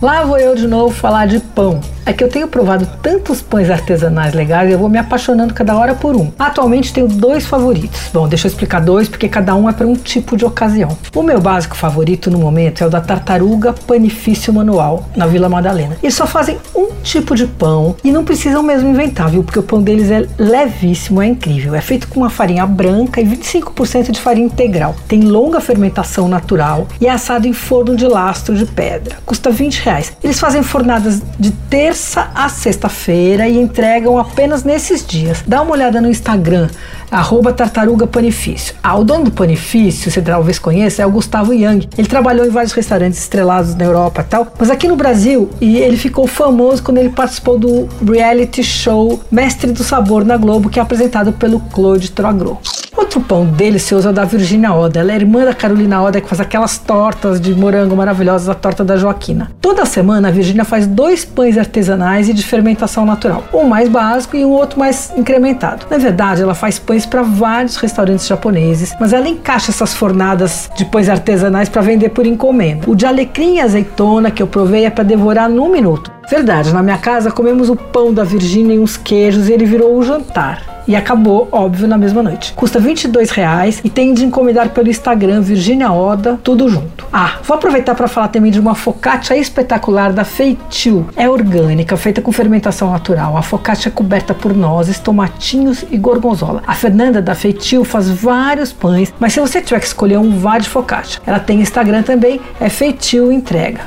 Lá 0.00 0.22
vou 0.22 0.38
eu 0.38 0.54
de 0.54 0.68
novo 0.68 0.94
falar 0.94 1.26
de 1.26 1.40
pão. 1.40 1.80
É 2.08 2.12
que 2.14 2.24
eu 2.24 2.28
tenho 2.30 2.48
provado 2.48 2.88
tantos 3.02 3.42
pães 3.42 3.68
artesanais 3.68 4.32
legais 4.32 4.70
e 4.70 4.72
eu 4.72 4.78
vou 4.78 4.88
me 4.88 4.96
apaixonando 4.96 5.52
cada 5.52 5.76
hora 5.76 5.94
por 5.94 6.16
um. 6.16 6.32
Atualmente 6.38 6.90
tenho 6.90 7.06
dois 7.06 7.44
favoritos. 7.44 8.08
Bom, 8.14 8.26
deixa 8.26 8.46
eu 8.46 8.48
explicar 8.48 8.80
dois 8.80 9.10
porque 9.10 9.28
cada 9.28 9.54
um 9.54 9.68
é 9.68 9.74
para 9.74 9.86
um 9.86 9.94
tipo 9.94 10.34
de 10.34 10.42
ocasião. 10.42 10.96
O 11.14 11.22
meu 11.22 11.38
básico 11.38 11.76
favorito 11.76 12.30
no 12.30 12.38
momento 12.38 12.82
é 12.82 12.86
o 12.86 12.88
da 12.88 13.02
Tartaruga 13.02 13.74
Panifício 13.74 14.54
Manual, 14.54 15.06
na 15.14 15.26
Vila 15.26 15.50
Madalena. 15.50 15.98
Eles 16.02 16.14
só 16.14 16.26
fazem 16.26 16.56
um 16.74 16.92
tipo 17.02 17.36
de 17.36 17.46
pão 17.46 17.94
e 18.02 18.10
não 18.10 18.24
precisam 18.24 18.62
mesmo 18.62 18.88
inventar, 18.88 19.28
viu? 19.28 19.44
Porque 19.44 19.58
o 19.58 19.62
pão 19.62 19.82
deles 19.82 20.10
é 20.10 20.26
levíssimo, 20.38 21.20
é 21.20 21.26
incrível. 21.26 21.74
É 21.74 21.82
feito 21.82 22.08
com 22.08 22.20
uma 22.20 22.30
farinha 22.30 22.64
branca 22.64 23.20
e 23.20 23.26
25% 23.26 24.12
de 24.12 24.18
farinha 24.18 24.46
integral. 24.46 24.96
Tem 25.06 25.20
longa 25.20 25.60
fermentação 25.60 26.26
natural 26.26 26.88
e 27.02 27.06
é 27.06 27.10
assado 27.10 27.46
em 27.46 27.52
forno 27.52 27.94
de 27.94 28.06
lastro 28.06 28.56
de 28.56 28.64
pedra. 28.64 29.18
Custa 29.26 29.50
20 29.50 29.80
reais. 29.80 30.16
Eles 30.24 30.40
fazem 30.40 30.62
fornadas 30.62 31.20
de 31.38 31.50
terça 31.50 31.97
a 32.34 32.48
sexta-feira 32.48 33.48
e 33.48 33.58
entregam 33.58 34.18
apenas 34.18 34.64
nesses 34.64 35.04
dias. 35.06 35.42
Dá 35.46 35.62
uma 35.62 35.72
olhada 35.72 36.00
no 36.00 36.08
Instagram, 36.08 36.68
arroba 37.10 37.52
tartaruga 37.52 38.06
panifício. 38.06 38.74
Ah, 38.82 38.96
o 38.96 39.04
dono 39.04 39.24
do 39.24 39.30
panifício, 39.30 40.10
você 40.10 40.20
talvez 40.20 40.58
conheça, 40.58 41.02
é 41.02 41.06
o 41.06 41.10
Gustavo 41.10 41.52
Young. 41.52 41.88
Ele 41.96 42.08
trabalhou 42.08 42.46
em 42.46 42.50
vários 42.50 42.72
restaurantes 42.72 43.18
estrelados 43.18 43.74
na 43.74 43.84
Europa 43.84 44.22
e 44.22 44.24
tal, 44.24 44.46
mas 44.58 44.70
aqui 44.70 44.86
no 44.86 44.96
Brasil, 44.96 45.50
e 45.60 45.78
ele 45.78 45.96
ficou 45.96 46.26
famoso 46.26 46.82
quando 46.82 46.98
ele 46.98 47.10
participou 47.10 47.58
do 47.58 47.88
reality 48.10 48.62
show 48.62 49.20
Mestre 49.30 49.72
do 49.72 49.82
Sabor 49.82 50.24
na 50.24 50.36
Globo, 50.36 50.68
que 50.68 50.78
é 50.78 50.82
apresentado 50.82 51.32
pelo 51.32 51.60
Claude 51.60 52.10
Troagro. 52.10 52.58
Outro 52.98 53.20
pão 53.20 53.46
delicioso 53.46 54.08
é 54.08 54.10
o 54.10 54.12
da 54.12 54.24
Virginia 54.24 54.74
Oda. 54.74 54.98
Ela 54.98 55.12
é 55.12 55.14
irmã 55.14 55.44
da 55.44 55.54
Carolina 55.54 56.02
Oda, 56.02 56.20
que 56.20 56.28
faz 56.28 56.40
aquelas 56.40 56.78
tortas 56.78 57.40
de 57.40 57.54
morango 57.54 57.94
maravilhosas, 57.94 58.48
a 58.48 58.54
torta 58.54 58.84
da 58.84 58.96
Joaquina. 58.96 59.52
Toda 59.60 59.86
semana 59.86 60.26
a 60.26 60.30
Virginia 60.32 60.64
faz 60.64 60.84
dois 60.84 61.24
pães 61.24 61.56
artesanais 61.56 62.28
e 62.28 62.34
de 62.34 62.42
fermentação 62.42 63.06
natural. 63.06 63.44
Um 63.54 63.62
mais 63.62 63.88
básico 63.88 64.36
e 64.36 64.44
um 64.44 64.50
outro 64.50 64.80
mais 64.80 65.12
incrementado. 65.16 65.86
Na 65.88 65.96
verdade, 65.96 66.42
ela 66.42 66.56
faz 66.56 66.80
pães 66.80 67.06
para 67.06 67.22
vários 67.22 67.76
restaurantes 67.76 68.26
japoneses, 68.26 68.92
mas 68.98 69.12
ela 69.12 69.28
encaixa 69.28 69.70
essas 69.70 69.94
fornadas 69.94 70.68
de 70.76 70.84
pães 70.84 71.08
artesanais 71.08 71.68
para 71.68 71.82
vender 71.82 72.08
por 72.08 72.26
encomenda. 72.26 72.90
O 72.90 72.96
de 72.96 73.06
alecrim 73.06 73.58
e 73.58 73.60
azeitona 73.60 74.28
que 74.28 74.42
eu 74.42 74.48
provei 74.48 74.86
é 74.86 74.90
para 74.90 75.04
devorar 75.04 75.48
num 75.48 75.70
minuto. 75.70 76.10
Verdade, 76.28 76.74
na 76.74 76.82
minha 76.82 76.98
casa 76.98 77.30
comemos 77.30 77.70
o 77.70 77.76
pão 77.76 78.12
da 78.12 78.24
Virgínia 78.24 78.74
e 78.74 78.80
uns 78.80 78.96
queijos 78.96 79.48
e 79.48 79.52
ele 79.52 79.64
virou 79.64 79.96
o 79.96 80.02
jantar 80.02 80.77
e 80.88 80.96
acabou, 80.96 81.46
óbvio, 81.52 81.86
na 81.86 81.98
mesma 81.98 82.22
noite. 82.22 82.54
Custa 82.54 82.80
22 82.80 83.30
reais 83.30 83.80
e 83.84 83.90
tem 83.90 84.14
de 84.14 84.24
encomendar 84.24 84.70
pelo 84.70 84.88
Instagram 84.88 85.42
Virginia 85.42 85.92
Oda, 85.92 86.40
tudo 86.42 86.66
junto. 86.68 87.06
Ah, 87.12 87.36
vou 87.44 87.56
aproveitar 87.56 87.94
para 87.94 88.08
falar 88.08 88.28
também 88.28 88.50
de 88.50 88.58
uma 88.58 88.74
focaccia 88.74 89.36
espetacular 89.36 90.12
da 90.12 90.24
Feitil. 90.24 91.06
É 91.14 91.28
orgânica, 91.28 91.96
feita 91.96 92.22
com 92.22 92.32
fermentação 92.32 92.90
natural. 92.90 93.36
A 93.36 93.42
focaccia 93.42 93.90
é 93.90 93.92
coberta 93.92 94.32
por 94.32 94.54
nozes, 94.54 94.98
tomatinhos 94.98 95.84
e 95.90 95.98
gorgonzola. 95.98 96.62
A 96.66 96.74
Fernanda 96.74 97.20
da 97.20 97.34
Feitil 97.34 97.84
faz 97.84 98.08
vários 98.08 98.72
pães, 98.72 99.12
mas 99.20 99.34
se 99.34 99.40
você 99.40 99.60
tiver 99.60 99.80
que 99.80 99.86
escolher 99.86 100.18
um, 100.18 100.38
vá 100.38 100.58
de 100.58 100.68
focaccia. 100.68 101.20
Ela 101.26 101.38
tem 101.38 101.60
Instagram 101.60 102.02
também, 102.02 102.40
é 102.58 102.70
Feitil 102.70 103.30
Entrega. 103.30 103.80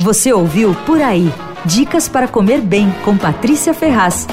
Você 0.00 0.32
ouviu 0.32 0.74
Por 0.84 1.00
Aí. 1.00 1.32
Dicas 1.64 2.08
para 2.08 2.26
comer 2.26 2.60
bem 2.60 2.92
com 3.04 3.16
Patrícia 3.16 3.74
Ferraz. 3.74 4.26